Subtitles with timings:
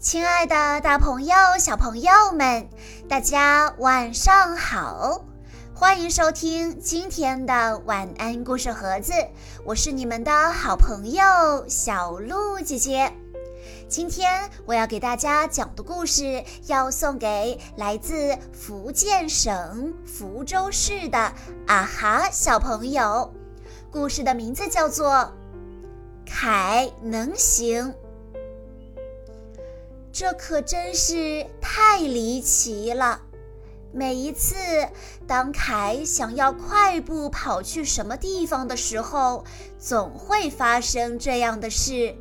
[0.00, 2.66] 亲爱的，大朋友、小朋友们，
[3.06, 5.22] 大家晚上好！
[5.74, 9.12] 欢迎收听今天的晚安故事盒子，
[9.62, 11.22] 我是你们的好朋友
[11.68, 13.12] 小鹿姐姐。
[13.90, 21.18] 今天我要给大家讲的故事，要送给来自福建省福州市的
[21.66, 23.30] 啊哈小朋友。
[23.90, 25.10] 故事的名字叫做
[26.24, 27.88] 《凯能行》。
[30.12, 33.22] 这可真是太离奇了！
[33.92, 34.54] 每一次
[35.26, 39.44] 当凯想要快步跑去什么地方的时候，
[39.78, 42.14] 总会发生这样的事：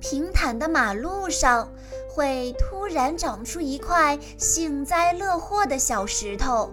[0.00, 1.70] 平坦的马路上
[2.08, 6.70] 会突然长出一块幸灾乐祸的小石头，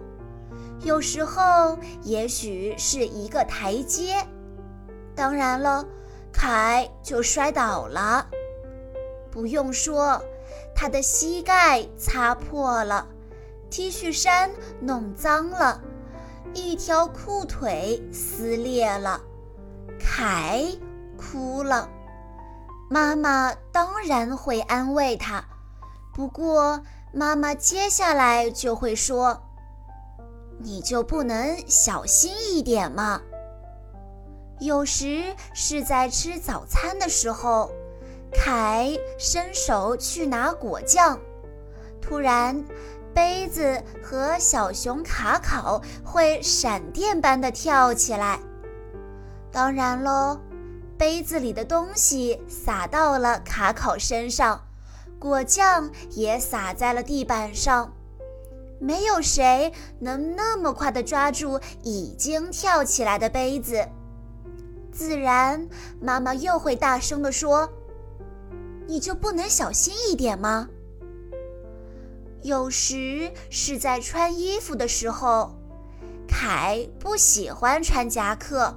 [0.82, 4.26] 有时候也许是一个台阶。
[5.14, 5.84] 当然了，
[6.32, 8.26] 凯就摔倒了。
[9.38, 10.20] 不用说，
[10.74, 13.06] 他的膝盖擦破了
[13.70, 14.50] ，T 恤衫
[14.80, 15.80] 弄脏了，
[16.54, 19.20] 一条裤腿撕裂了，
[19.96, 20.66] 凯
[21.16, 21.88] 哭了。
[22.90, 25.44] 妈妈当然会安慰他，
[26.12, 26.82] 不过
[27.14, 29.40] 妈妈接下来就会说
[30.58, 33.22] ：“你就不能小心一点吗？”
[34.58, 37.70] 有时是在吃早餐的时候。
[38.32, 41.18] 凯伸手去拿果酱，
[42.00, 42.64] 突然，
[43.14, 48.38] 杯子和小熊卡考会闪电般的跳起来。
[49.50, 50.38] 当然喽，
[50.96, 54.62] 杯子里的东西洒到了卡考身上，
[55.18, 57.92] 果酱也洒在了地板上。
[58.78, 63.88] 没有谁能那么快的抓住已经跳起来的杯子。
[64.92, 65.68] 自然，
[66.00, 67.68] 妈妈又会大声地说。
[68.88, 70.70] 你就不能小心一点吗？
[72.40, 75.54] 有时是在穿衣服的时候，
[76.26, 78.74] 凯不喜欢穿夹克，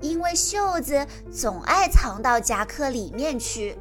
[0.00, 3.76] 因为袖子总爱藏到夹克里面去。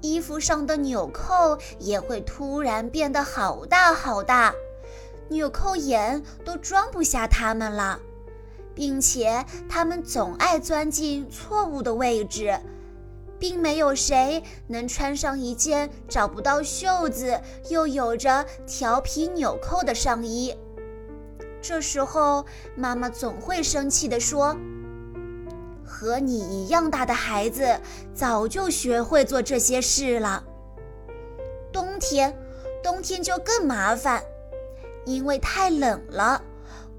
[0.00, 4.52] 衣服上的纽扣也会突然变得好大好大，
[5.28, 8.00] 纽扣眼都装不下它们了，
[8.74, 12.58] 并且它们总爱钻进错误的位置。
[13.38, 20.56] 并没有谁能穿上一件找不到袖子又有着调皮纽扣的上衣。
[21.60, 22.44] 这时候，
[22.76, 24.56] 妈妈总会生气地说
[25.84, 27.80] ：“和你一样大的孩子
[28.14, 30.44] 早就学会做这些事了。
[31.72, 32.36] 冬天，
[32.82, 34.22] 冬天就更麻烦，
[35.04, 36.42] 因为太冷了。”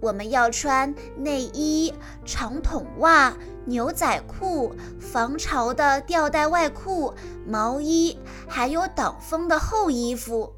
[0.02, 1.94] 我们要穿内衣、
[2.26, 7.14] 长筒袜、牛仔裤、防潮的吊带外裤、
[7.46, 8.18] 毛衣，
[8.48, 10.54] 还有挡风的厚衣服。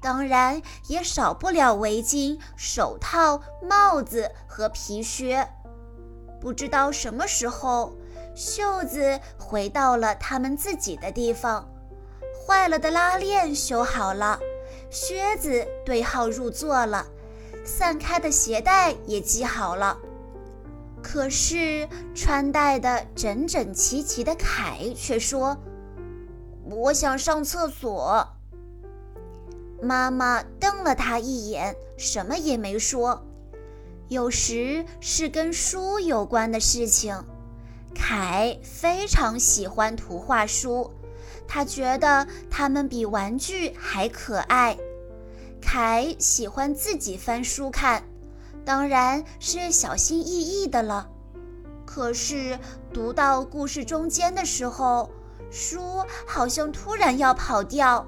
[0.00, 5.48] 当然，也少不了围巾、手套、帽子和皮靴。
[6.40, 7.94] 不知道什么时候，
[8.34, 11.66] 袖子回到了他们自己的地方，
[12.46, 14.38] 坏了的拉链修好了，
[14.90, 17.06] 靴子对号入座了。
[17.64, 19.98] 散开的鞋带也系好了，
[21.02, 25.56] 可是穿戴的整整齐齐的凯却说
[26.70, 28.28] ：“我想上厕所。”
[29.82, 33.22] 妈妈瞪了他一眼，什么也没说。
[34.08, 37.16] 有时是跟书有关的事情，
[37.94, 40.90] 凯非常喜欢图画书，
[41.48, 44.76] 他觉得它们比玩具还可爱。
[45.64, 48.04] 凯喜欢自己翻书看，
[48.64, 51.08] 当然是小心翼翼的了。
[51.84, 52.56] 可是
[52.92, 55.10] 读到故事中间的时候，
[55.50, 55.80] 书
[56.26, 58.06] 好像突然要跑掉，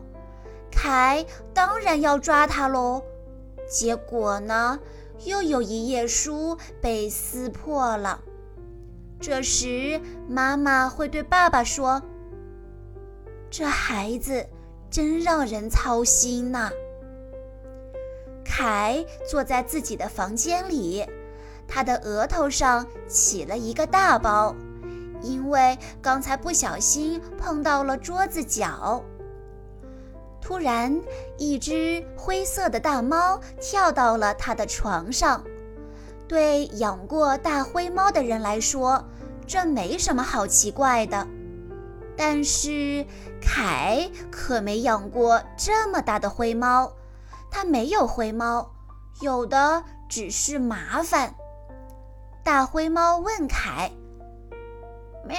[0.70, 3.02] 凯当然要抓它喽。
[3.68, 4.78] 结果呢，
[5.24, 8.20] 又有一页书被撕破了。
[9.18, 12.00] 这时，妈妈会对爸爸说
[13.50, 14.46] ：“这孩子
[14.88, 16.70] 真让人操心呐。”
[18.58, 21.04] 凯坐在自己的房间里，
[21.68, 24.56] 他的额头上起了一个大包，
[25.20, 29.04] 因为刚才不小心碰到了桌子角。
[30.40, 30.98] 突然，
[31.36, 35.44] 一只灰色的大猫跳到了他的床上。
[36.26, 39.04] 对养过大灰猫的人来说，
[39.46, 41.28] 这没什么好奇怪的。
[42.16, 43.04] 但是
[43.38, 46.95] 凯可没养过这么大的灰猫。
[47.56, 48.70] 他没有灰猫，
[49.22, 51.34] 有的只是麻烦。
[52.44, 53.90] 大灰猫问凯
[55.24, 55.38] ：“喵，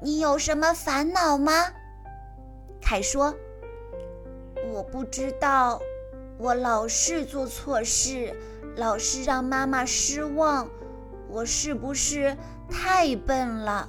[0.00, 1.52] 你有什么烦恼吗？”
[2.82, 3.32] 凯说
[4.74, 5.80] ：“我不知道，
[6.38, 8.36] 我老是做错事，
[8.74, 10.68] 老是让妈妈失望，
[11.28, 12.36] 我是不是
[12.68, 13.88] 太笨了？”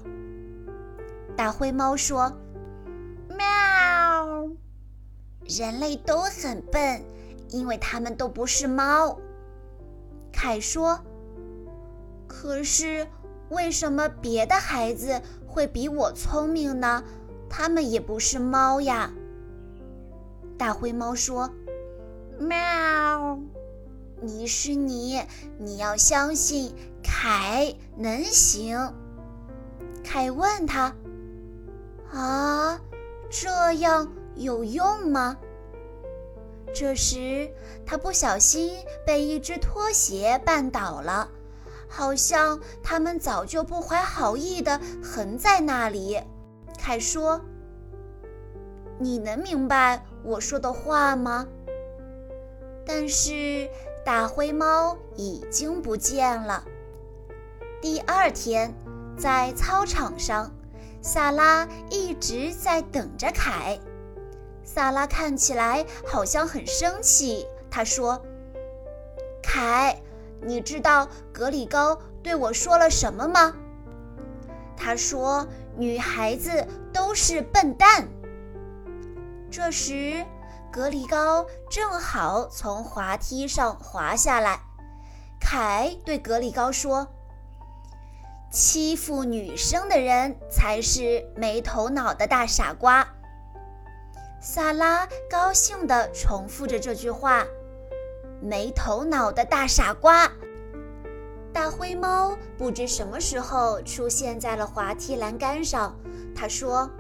[1.36, 2.32] 大灰猫说
[3.28, 3.44] ：“喵，
[5.48, 7.04] 人类都很笨，
[7.50, 9.18] 因为他们都不是猫。”
[10.32, 11.00] 凯说
[12.28, 13.08] ：“可是
[13.50, 17.04] 为什么别的孩子会比我聪明呢？
[17.50, 19.12] 他们也不是猫呀。”
[20.58, 21.50] 大灰猫说
[22.40, 23.40] ：“喵，
[24.22, 25.22] 你是你，
[25.58, 26.74] 你要相信
[27.04, 28.94] 凯能行。”
[30.04, 30.96] 凯问他。
[32.12, 32.80] 啊，
[33.30, 35.38] 这样有用吗？
[36.74, 37.52] 这时，
[37.86, 41.30] 他不小心被一只拖鞋绊倒了，
[41.88, 46.20] 好像他们早就不怀好意地横在那里。
[46.80, 47.42] 凯说
[48.98, 51.48] ：“你能明白我说的话吗？”
[52.86, 53.70] 但是
[54.04, 56.66] 大灰猫已经不见了。
[57.82, 58.74] 第二天，
[59.18, 60.52] 在操场上。
[61.06, 63.78] 萨拉一直在等着凯。
[64.64, 67.46] 萨拉看起来好像很生气。
[67.70, 68.22] 他说
[69.44, 70.00] ：“凯，
[70.42, 73.54] 你知道格里高对我说了什么吗？”
[74.78, 78.08] 他说：“女孩子都是笨蛋。”
[79.52, 80.26] 这时，
[80.72, 84.60] 格里高正好从滑梯上滑下来。
[85.40, 87.08] 凯对格里高说。
[88.52, 93.08] 欺负女生的人才是没头脑的大傻瓜。
[94.46, 97.48] 萨拉高兴地重复着这句话
[98.44, 100.30] ：“没头脑的大傻瓜。”
[101.54, 105.98] 大灰猫不知什么时候出现在了滑梯栏杆上。
[106.36, 106.92] 他说：“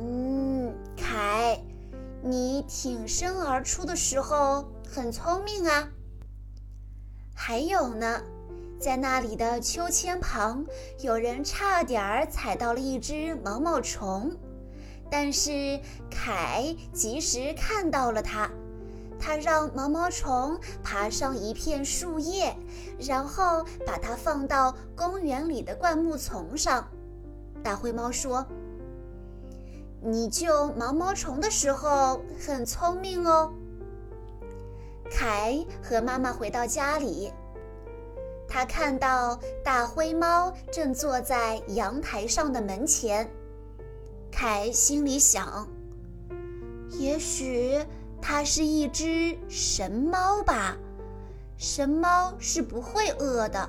[0.00, 1.62] 嗯，凯，
[2.22, 5.86] 你挺身而出的时候很聪明啊。
[7.34, 8.22] 还有呢。”
[8.78, 10.64] 在那里的秋千旁，
[11.00, 14.36] 有人差点儿踩到了一只毛毛虫，
[15.10, 15.80] 但是
[16.10, 18.50] 凯及时看到了它。
[19.18, 22.54] 他让毛毛虫爬上一片树叶，
[22.98, 26.86] 然后把它放到公园里的灌木丛上。
[27.62, 28.46] 大灰猫说
[30.04, 33.50] ：“你救毛毛虫的时候很聪明哦。”
[35.10, 37.32] 凯和妈妈回到家里。
[38.46, 43.28] 他看到大灰猫正坐在阳台上的门前，
[44.38, 45.66] 凯心里想：
[46.90, 47.74] 也许
[48.20, 50.76] 它是一只神猫吧。
[51.56, 53.66] 神猫是不会饿的。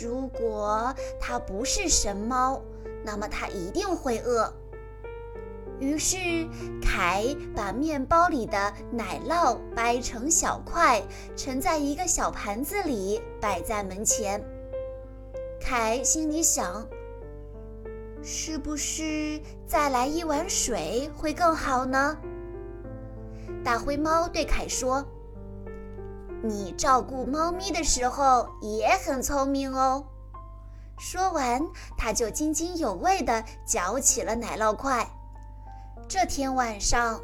[0.00, 2.62] 如果它不是神猫，
[3.04, 4.54] 那么它一定会饿。
[5.80, 6.46] 于是，
[6.80, 11.02] 凯把面包里的奶酪掰成小块，
[11.36, 14.40] 盛在一个小盘子里，摆在门前。
[15.60, 16.86] 凯心里想：
[18.28, 22.18] 是不是再来一碗水会更好呢？
[23.64, 25.06] 大灰猫对凯说
[26.42, 30.04] ：“你照顾猫咪的时候也很聪明哦。”
[30.98, 31.62] 说完，
[31.96, 35.08] 它就津津有味地嚼起了奶酪块。
[36.08, 37.20] 这天晚上，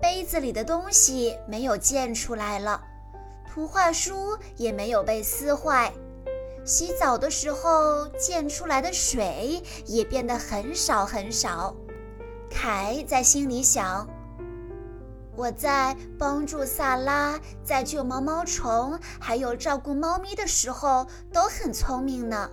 [0.00, 2.82] 杯子里的东西没有溅出来了，
[3.48, 5.92] 图画书也没有被撕坏，
[6.64, 11.74] 洗澡的时候溅出来的水也变得很少很少。
[12.48, 14.08] 凯在心里想
[15.34, 22.50] ：“我在帮助萨拉，在救毛毛虫，还有照顾猫咪的时候都很聪明呢，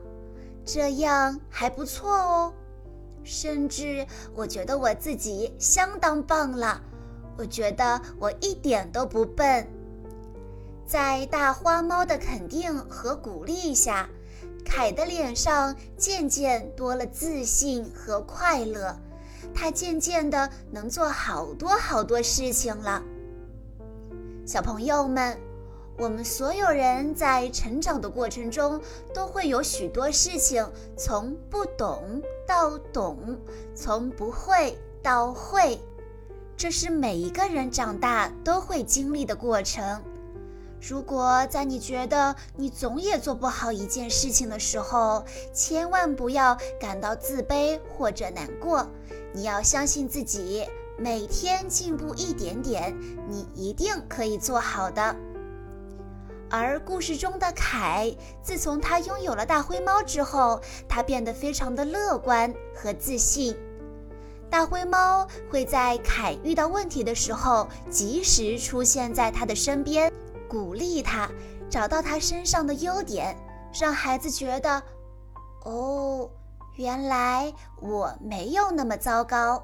[0.66, 2.54] 这样还不错哦。”
[3.24, 6.82] 甚至我觉得我自己相当棒了，
[7.38, 9.68] 我觉得我一点都不笨。
[10.90, 14.10] 在大花猫的肯定和鼓励下，
[14.66, 18.98] 凯的脸上渐渐多了自信和快乐，
[19.54, 23.04] 他渐渐的能做好多好多事情了。
[24.48, 25.38] 小朋友们。
[25.96, 28.80] 我们所有人在成长的过程中，
[29.14, 30.66] 都会有许多事情
[30.98, 33.38] 从不懂到懂，
[33.76, 35.78] 从不会到会，
[36.56, 40.02] 这是每一个人长大都会经历的过程。
[40.82, 48.88] 如果在你觉得你总也做不好一件事情的时候，千万不要感到自卑或者难过，
[49.34, 50.66] 你要相信自己，
[50.98, 55.16] 每天进步一点点，你一定可以做好的。
[56.50, 63.56] 而故事中的凯，自从他拥有了大灰猫之后，他变得非常的乐观和自信。
[64.50, 70.12] 大灰猫会在凯遇到问题的时候及时出现在他的身边，
[70.50, 71.30] 鼓励他，
[71.70, 73.38] 找到他身上的优点，
[73.80, 74.82] 让孩子觉得，
[75.64, 76.28] 哦，
[76.76, 79.64] 原来我没有那么糟糕。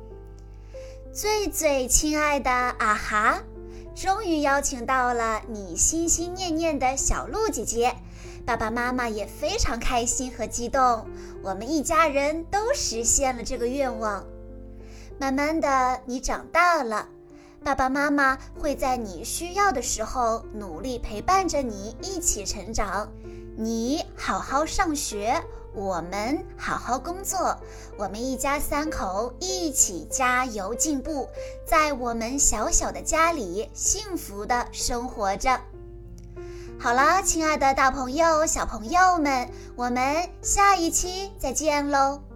[1.13, 3.43] 最最亲爱的啊哈，
[3.93, 7.93] 终于邀请到了你心心念念的小鹿姐姐，
[8.45, 11.05] 爸爸妈妈也非常开心和激动，
[11.43, 14.23] 我们一家人都实现了这个愿望。
[15.19, 17.09] 慢慢的，你长大了，
[17.61, 23.11] 爸爸妈妈会在你需要的时候努力陪伴着你一起成长，
[23.57, 25.43] 你好好上学。
[25.73, 27.57] 我们好好工作，
[27.97, 31.29] 我们一家三口一起加油进步，
[31.65, 35.59] 在我们小小的家里幸福的生活着。
[36.79, 42.30] 好了，亲爱的大朋友、小朋友们，我们下一期再见喽。